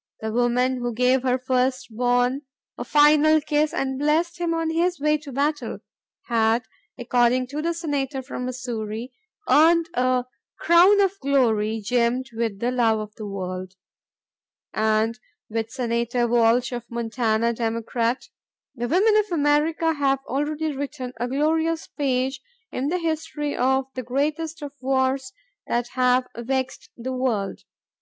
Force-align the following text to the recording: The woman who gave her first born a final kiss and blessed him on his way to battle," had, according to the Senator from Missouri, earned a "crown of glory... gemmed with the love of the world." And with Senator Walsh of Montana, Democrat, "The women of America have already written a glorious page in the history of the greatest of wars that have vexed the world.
The 0.22 0.32
woman 0.32 0.78
who 0.78 0.94
gave 0.94 1.22
her 1.22 1.36
first 1.36 1.88
born 1.90 2.40
a 2.78 2.84
final 2.84 3.42
kiss 3.42 3.74
and 3.74 3.98
blessed 3.98 4.38
him 4.38 4.54
on 4.54 4.70
his 4.70 4.98
way 4.98 5.18
to 5.18 5.30
battle," 5.32 5.80
had, 6.28 6.62
according 6.96 7.48
to 7.48 7.60
the 7.60 7.74
Senator 7.74 8.22
from 8.22 8.46
Missouri, 8.46 9.12
earned 9.50 9.90
a 9.92 10.24
"crown 10.58 10.98
of 11.02 11.20
glory... 11.20 11.82
gemmed 11.82 12.30
with 12.32 12.58
the 12.58 12.70
love 12.70 12.98
of 13.00 13.14
the 13.16 13.26
world." 13.26 13.74
And 14.72 15.18
with 15.50 15.70
Senator 15.70 16.26
Walsh 16.26 16.72
of 16.72 16.90
Montana, 16.90 17.52
Democrat, 17.52 18.30
"The 18.76 18.88
women 18.88 19.14
of 19.18 19.26
America 19.30 19.92
have 19.92 20.20
already 20.26 20.72
written 20.74 21.12
a 21.20 21.28
glorious 21.28 21.86
page 21.86 22.40
in 22.72 22.88
the 22.88 22.98
history 22.98 23.54
of 23.54 23.88
the 23.94 24.02
greatest 24.02 24.62
of 24.62 24.72
wars 24.80 25.34
that 25.66 25.88
have 25.88 26.28
vexed 26.34 26.88
the 26.96 27.12
world. 27.12 27.60